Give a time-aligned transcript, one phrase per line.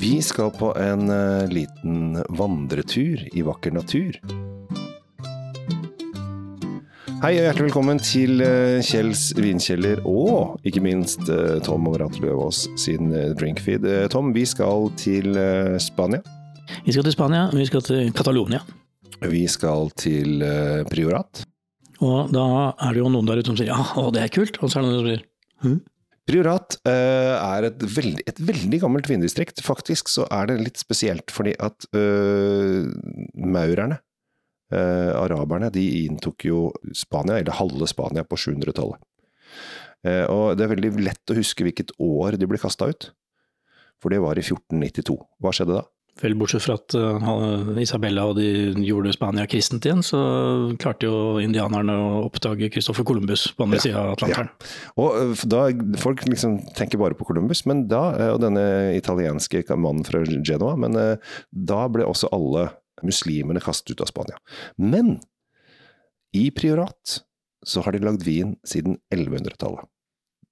[0.00, 4.14] Vi skal på en eh, liten vandretur i vakker natur.
[7.18, 12.68] Hei og hjertelig velkommen til eh, Kjells vinkjeller og ikke minst Tom Tom Overalt Løvaas
[12.78, 13.90] sin eh, drinkfeed.
[13.90, 16.22] Eh, Tom, vi skal til eh, Spania.
[16.86, 18.62] Vi skal til Spania, vi skal til Catalonia.
[19.26, 21.42] Vi skal til eh, Priorat.
[21.98, 24.62] Og da er det jo noen der ute som sier ja, å, det er kult,
[24.62, 25.30] og så er det noen som sier
[25.66, 25.78] hm?
[26.28, 29.62] Priorat uh, er et veldig, et veldig gammelt vindistrikt.
[29.64, 32.84] Faktisk så er det litt spesielt fordi at uh,
[33.40, 34.00] maurerne,
[34.74, 39.00] uh, araberne, de inntok jo Spania, eller halve Spania, på 700-tallet.
[40.06, 43.10] Eh, og det er veldig lett å huske hvilket år de ble kasta ut.
[43.98, 45.16] For det var i 1492.
[45.42, 45.84] Hva skjedde da?
[46.18, 48.48] Vel, bortsett fra at uh, Isabella og de
[48.82, 50.18] gjorde Spania kristent igjen, så
[50.80, 54.50] klarte jo indianerne å oppdage Christopher Columbus på andre Ja, sida av Atlanteren.
[54.98, 55.62] Og eh, da,
[56.02, 58.64] Folk liksom tenker bare på Columbus, men da, eh, og denne
[58.98, 62.68] italienske mannen fra Genoa, men eh, da ble også alle
[63.06, 64.40] muslimene kastet ut av Spania.
[64.74, 65.20] Men
[66.34, 67.20] i Priorat
[67.66, 69.86] så har de lagd vin siden 1100-tallet.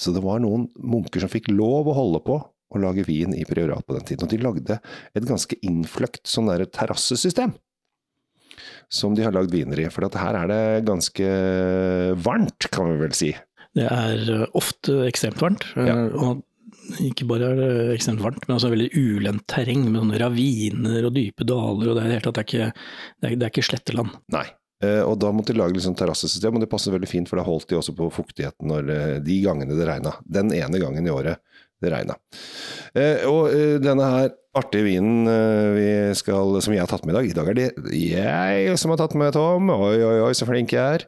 [0.00, 2.40] Så det var noen munker som fikk lov å holde på
[2.70, 4.26] å lage vin i Priorat på den tiden.
[4.26, 4.78] Og de lagde
[5.14, 7.54] et ganske innfløkt sånn terrassesystem.
[8.90, 9.88] Som de har lagd viner i.
[9.92, 11.30] For at her er det ganske
[12.22, 13.32] varmt, kan vi vel si.
[13.76, 15.66] Det er uh, ofte ekstremt varmt.
[15.76, 15.98] uh, Ja.
[16.10, 16.46] og
[17.06, 21.14] ikke bare er det ekstremt varmt, men også veldig ulendt terreng med sånne raviner og
[21.14, 21.92] dype daler.
[21.92, 22.72] og Det er, helt, det det er, ikke,
[23.20, 24.16] det er, det er ikke sletteland.
[24.34, 24.46] Nei.
[24.80, 27.44] Eh, og da måtte de lage liksom terrassesystem, og det passer veldig fint, for da
[27.44, 30.14] holdt de også på fuktigheten når, eh, de gangene det regna.
[30.24, 31.42] Den ene gangen i året
[31.80, 32.16] det regna.
[32.94, 37.18] Eh, og eh, denne her artige vinen eh, skal, som jeg har tatt med i
[37.18, 40.48] dag, i dag er det jeg som har tatt med Tom, oi oi oi så
[40.48, 41.06] flink jeg er,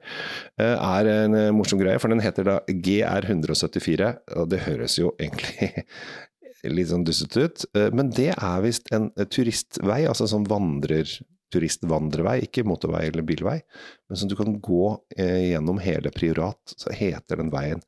[0.63, 5.73] er en morsom greie, for den heter da GR174, og det høres jo egentlig
[6.77, 11.11] litt sånn dustete ut, men det er visst en turistvei, altså sånn vandrer
[11.53, 13.59] turistvandrevei, ikke motorvei eller bilvei,
[14.09, 17.83] men som du kan gå eh, gjennom hele Priorat, så heter den veien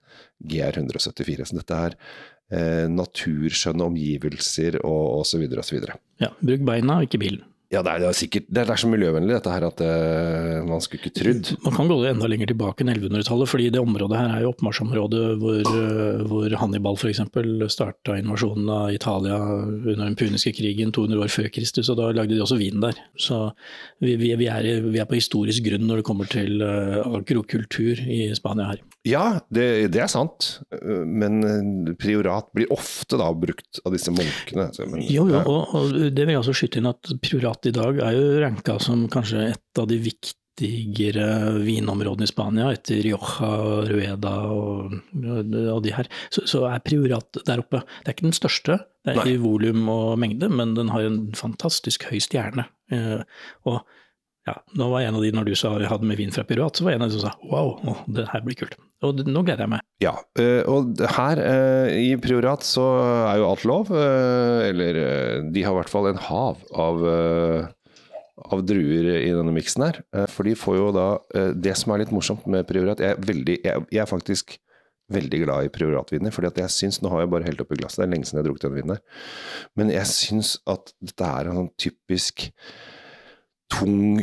[0.45, 1.49] GR174.
[1.49, 1.97] Så dette er
[2.91, 5.47] naturskjønne omgivelser og, osv.
[5.49, 5.99] og videre.
[6.23, 7.45] Ja, bruk beina, ikke bilen.
[7.73, 9.81] Ja, det er, det er sikkert det er, det er så miljøvennlig dette her at
[9.83, 11.49] eh, man skulle ikke trodd.
[11.65, 15.23] Man kan gå enda lenger tilbake enn 1100-tallet, fordi det området her er jo oppmarsjområdet
[15.41, 17.23] hvor, eh, hvor Hannibal f.eks.
[17.75, 22.37] starta invasjonen av Italia under den puniske krigen 200 år før Kristus, og da lagde
[22.37, 23.01] de også vin der.
[23.19, 23.41] Så
[24.05, 28.05] vi, vi, vi, er, vi er på historisk grunn når det kommer til eh, agrokultur
[28.07, 28.85] i Spania her.
[29.05, 31.43] Ja, det, det er sant, men
[32.01, 34.71] priorat blir ofte da brukt av disse munkene.
[34.73, 37.75] så- Men, Jo, jo, og, og det vil jeg også skyte inn at Priorat i
[37.75, 41.29] dag er jo ranka som kanskje et av de viktigere
[41.65, 43.53] vinområdene i Spania, etter Rioja,
[43.91, 46.11] Rueda og, og de her.
[46.35, 47.83] Så, så er Priorat der oppe.
[48.03, 51.27] Det er ikke den største det er i volum og mengde, men den har en
[51.37, 52.65] fantastisk høy stjerne.
[52.93, 53.21] Eh,
[53.69, 53.83] og
[54.45, 56.77] ja, nå var en av de, når du sa vi hadde med vin fra Priorat,
[56.77, 58.75] så var en av de som sa wow, oh, det her blir kult.
[59.05, 59.85] Og nå gleder jeg meg.
[60.05, 62.85] Ja, eh, og her eh, i Priorat så
[63.31, 63.93] er jo alt lov.
[63.97, 64.99] eh, Eller
[65.53, 67.01] de har i hvert fall en hav av,
[68.45, 70.03] av druer i denne miksen her.
[70.33, 71.07] For de får jo da
[71.57, 74.57] Det som er litt morsomt med Priorat Jeg er, veldig, jeg, jeg er faktisk
[75.13, 78.09] veldig glad i Prioratviner, at jeg syns Nå har jeg bare helt oppi glasset, det
[78.09, 79.03] er lenge siden jeg har drukket den vinen her.
[79.77, 82.49] Men jeg syns at dette er en sånn typisk
[83.73, 84.23] tung,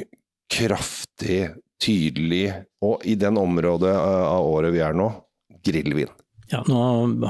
[0.51, 1.43] kraftig,
[1.81, 2.47] tydelig,
[2.83, 5.09] og i den området eh, av året vi er nå,
[5.65, 6.11] grillvin.
[6.51, 6.77] Ja, nå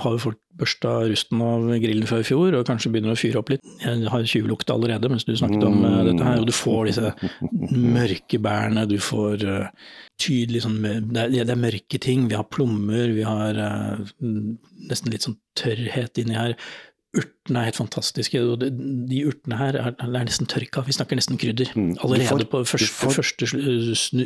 [0.01, 3.39] har jo folk børsta rusten av grillen fra i fjor, og kanskje begynner å fyre
[3.41, 3.65] opp litt.
[3.81, 5.97] Jeg har tjuvlukt allerede mens du snakket om mm.
[6.09, 7.11] dette her, og du får disse
[7.97, 9.89] mørke bærene, du får eh,
[10.21, 12.27] tydelig sånn det er, det er mørke ting.
[12.31, 13.57] Vi har plommer, vi har
[14.21, 16.57] nesten litt sånn tørrhet inni her.
[17.17, 20.85] Urtene er helt fantastiske, og de urtene her er, er nesten tørka.
[20.87, 21.73] Vi snakker nesten krydder.
[21.75, 21.97] Mm.
[22.05, 23.47] Allerede får- på første, får- første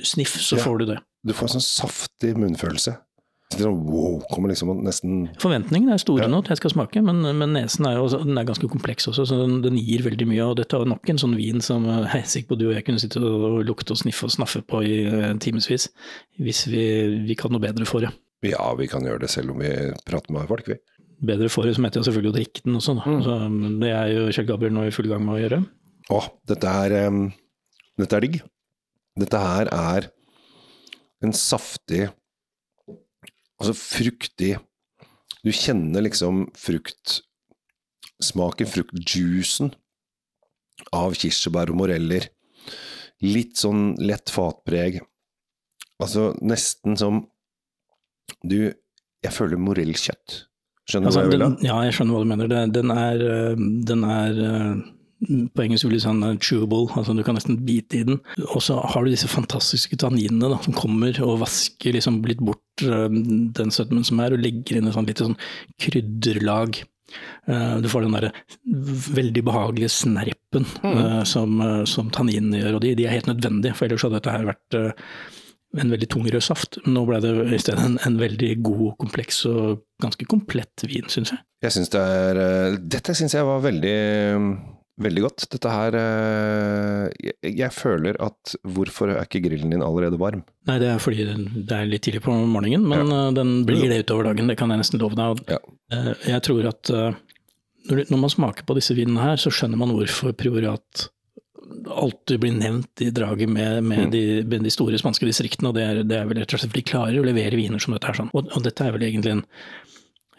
[0.06, 0.64] sniff så Ja.
[0.64, 1.00] får du det.
[1.26, 2.98] Du får en sånn saftig munnfølelse.
[3.56, 6.28] Sånn, wow, kommer liksom nesten Forventningene er store Ja.
[6.28, 9.26] nå til jeg skal smake, men, men nesen er jo den er ganske kompleks også,
[9.30, 10.42] så den, den gir veldig mye.
[10.50, 12.86] Og dette er nok en sånn vin som eh, er sikker på du og jeg
[12.86, 15.90] kunne sitte og lukte og sniffe og snaffe på i eh, timevis,
[16.42, 18.12] hvis vi, vi kan noe bedre for det.
[18.44, 19.70] Ja, vi kan gjøre det selv om vi
[20.06, 20.76] prater med folk, vi.
[21.26, 22.96] Bedre for det, som mente jeg selvfølgelig å drikke den også.
[23.00, 23.22] Mm.
[23.26, 23.38] Så
[23.82, 25.62] det er jo Kjell Gabriel nå i full gang med å gjøre.
[26.14, 26.20] Å,
[26.52, 27.26] dette er um,
[27.98, 28.42] Dette er digg.
[29.16, 30.10] Dette her er
[31.24, 32.10] en saftig
[33.56, 34.58] Altså fruktig
[35.46, 39.72] Du kjenner liksom fruktsmaken, fruktjuicen
[40.92, 42.28] av kirsebær og moreller.
[43.24, 45.00] Litt sånn lett fatpreg.
[46.04, 47.24] Altså nesten som
[48.44, 48.74] Du
[49.24, 50.44] Jeg føler morellkjøtt.
[50.86, 52.52] Skjønner du Altså, hva jeg vil den, ja, jeg skjønner hva du mener.
[52.76, 54.84] Den er, øh, den er øh,
[55.56, 58.20] på engelsk vil du si den er chewable, altså du kan nesten bite i den.
[58.52, 62.86] Og så har du disse fantastiske tanninene da, som kommer og vasker liksom litt bort
[62.86, 63.08] øh,
[63.58, 65.40] den sødmen som er, og legger inn et sånn lite sånn
[65.82, 66.84] krydderlag.
[67.48, 68.32] Eh, Du får den der
[69.16, 71.26] veldig behagelige snerpen mm.
[71.30, 74.34] som, eh, som tanninene gjør, og de, de er helt nødvendige, for ellers hadde dette
[74.34, 75.10] her vært eh,
[75.82, 76.80] en veldig tung rød saft.
[76.88, 81.34] Nå ble det i stedet en, en veldig god, kompleks og ganske komplett vin, syns
[81.36, 81.44] jeg.
[81.66, 83.98] Jeg synes det er eh, Dette syns jeg var veldig
[84.96, 85.44] Veldig godt.
[85.52, 90.46] Dette her eh, jeg, jeg føler at Hvorfor er ikke grillen din allerede varm?
[90.70, 93.26] Nei, det er fordi det er litt tidlig på morgenen, men ja.
[93.36, 95.44] den blir det utover dagen, det kan jeg nesten love deg.
[95.52, 95.60] Ja.
[95.92, 97.18] eh, Jeg tror at eh,
[97.90, 101.10] når, når man smaker på disse vinene her, så skjønner man hvorfor Prioriat
[101.90, 104.12] alltid blir nevnt i draget med, med, Mm.
[104.12, 104.22] de,
[104.52, 106.80] med de store spanske distriktene, og det er, det er vel rett og slett for
[106.82, 108.18] de klarer å levere viner som dette her.
[108.18, 108.32] Sånn.
[108.34, 109.44] Og, og dette er vel egentlig en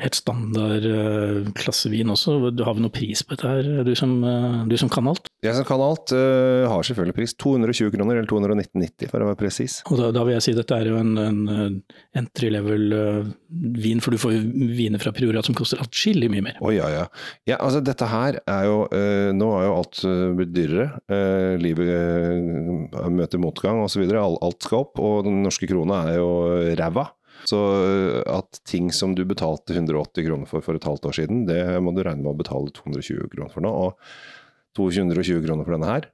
[0.02, 2.50] helt standard uh, klassevin også.
[2.52, 5.25] Du har vel noe pris på dette her, du som, uh, du som kan alt?
[5.44, 7.34] Jeg som kan alt, uh, har selvfølgelig pris.
[7.36, 9.78] 220 kroner, eller 219,90 for å være presis.
[9.90, 13.34] Og da, da vil jeg si dette er jo en, en eh, entry level-vin,
[13.76, 16.56] vin, for du får jo viner fra Priorat som koster atskillig mye mer.
[16.64, 17.04] Å ja, ja.
[17.52, 20.88] ja altså, dette her er jo uh, Nå er jo alt eh, blitt dyrere.
[21.12, 24.06] Eh, livet eh, møter motgang osv.
[24.08, 26.32] Alt, alt skal opp, og den norske krona er jo
[26.80, 27.10] ræva.
[27.44, 31.44] Så eh, at ting som du betalte 180 kroner for for et halvt år siden,
[31.50, 33.72] det må du regne med å betale 220 kroner for nå.
[33.86, 34.45] Og
[34.76, 36.06] 220 kroner for denne her,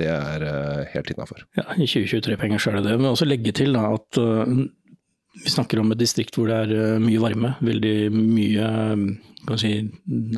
[0.00, 1.44] det er eh, helt innafor.
[1.56, 2.98] Ja, I 2023-penger så er det det.
[3.00, 4.66] Men også legge til da, at øh,
[5.44, 7.54] vi snakker om et distrikt hvor det er øh, mye varme.
[7.64, 8.66] Veldig mye
[9.60, 9.70] si,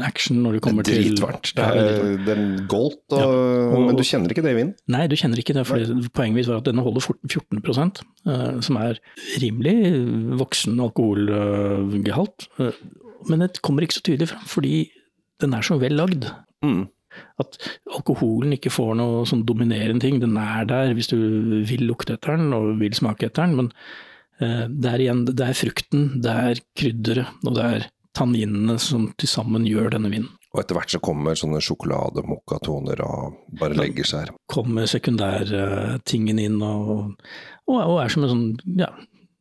[0.04, 1.52] action når det kommer til Dritvarmt.
[1.56, 2.26] Det Ja, er, varmt.
[2.26, 3.34] det er goldt, og,
[3.72, 4.74] og- men du kjenner ikke det i vinden?
[4.94, 5.64] Nei, du kjenner ikke det.
[5.66, 5.78] for
[6.14, 8.98] Poenget mitt var at denne holder 14% øh, som er
[9.42, 9.76] rimelig
[10.38, 12.48] voksen alkoholgehalt.
[13.28, 14.90] Men det kommer ikke så tydelig fram, fordi
[15.42, 16.28] den er så vel lagd.
[16.62, 16.86] Mm.
[17.42, 17.58] At
[17.94, 20.18] alkoholen ikke får noe sånn dominerende ting.
[20.22, 21.18] Den er der hvis du
[21.68, 23.70] vil lukte etter den og vil smake etter den, men
[24.42, 27.88] eh, det er igjen det er frukten, det er krydderet og det er
[28.18, 30.32] tanninene som til sammen gjør denne vinen.
[30.54, 34.32] Og etter hvert så kommer sånne sjokolade-mokkatoner og bare legger seg her.
[34.50, 37.12] Kommer sekundærtingen inn og,
[37.68, 38.88] og, og er som en sånn ja,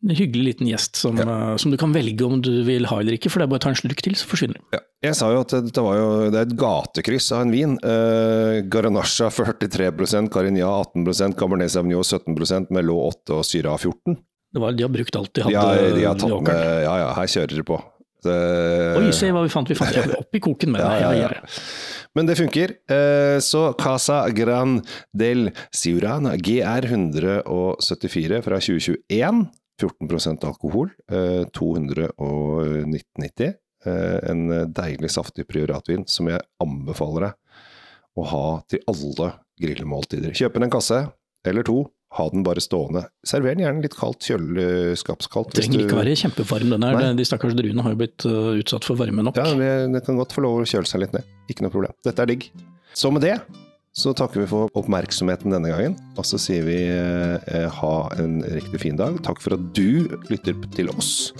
[0.06, 3.18] en hyggelig liten gjest som, eh, som du kan velge om du vil ha eller
[3.18, 4.68] ikke, for det er bare å ta en slurk til, så forsvinner den.
[4.78, 4.80] Ja.
[5.08, 7.76] Jeg sa jo at var jo, det er et gatekryss av en vin.
[7.84, 14.18] Uh, Garanacha 43% Carignan 18% Cabernet Sauvignon 17% Melot 8 og Syra 14.
[14.54, 16.96] Det var, de har brukt alt de De hadde Ja, de har tatt med Ja
[17.04, 17.78] ja, her kjører de på.
[18.26, 18.38] Det,
[18.98, 19.70] Oi, se hva vi fant!
[19.70, 21.02] Vi fant opp i koken med Ja, det.
[21.02, 21.30] ja, Ja, ja.
[21.30, 22.08] ja, ja.
[22.18, 22.74] Men det funker.
[22.90, 24.80] Eh, Så Casa Gran
[25.14, 29.46] del Siurana, GR 174 fra 2021.
[29.82, 30.90] 14% alkohol.
[31.12, 33.54] eh, 219,90.
[33.86, 37.34] Eh, En deilig, saftig prioratvin som jeg anbefaler deg
[38.18, 39.28] å ha til alle
[39.62, 40.34] grillmåltider.
[40.34, 41.04] Kjøp en kasse
[41.46, 41.84] eller to.
[42.18, 43.04] Ha den bare stående.
[43.28, 45.52] Server den gjerne litt kaldt, kjøleskapskaldt.
[45.54, 47.14] hvis Trenger ikke være kjempevarm den her.
[47.20, 49.36] De stakkars druene har jo blitt uh, utsatt for varme nok.
[49.38, 51.28] Ja, Den det kan godt få lov å kjøle seg litt ned.
[51.52, 51.92] Ikke noe problem.
[52.08, 52.48] Dette er digg.
[52.98, 53.36] Så med det
[53.98, 55.96] så takker vi for oppmerksomheten denne gangen.
[56.20, 59.18] Og så sier vi eh, ha en riktig fin dag.
[59.26, 61.34] Takk for at du lytter til oss.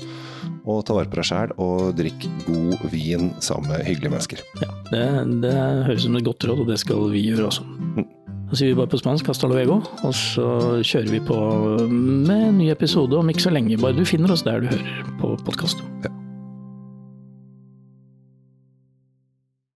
[0.68, 4.44] Og ta vare på deg sjæl, og drikk god vin sammen med hyggelige mennesker.
[4.64, 5.06] Ja, det,
[5.46, 5.56] det
[5.88, 7.68] høres ut som et godt råd, og det skal vi gjøre også.
[8.48, 11.40] Da sier vi bare på spansk hasta luego, og så kjører vi på
[11.88, 13.80] med en ny episode om ikke så lenge.
[13.80, 15.84] Bare du finner oss der du hører på podkast.
[16.08, 16.17] Ja.